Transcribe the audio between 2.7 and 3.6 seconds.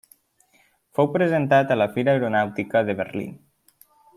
de Berlín.